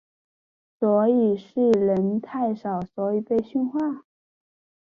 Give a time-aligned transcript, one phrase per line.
[0.79, 4.03] 所以是人太少所以被训话？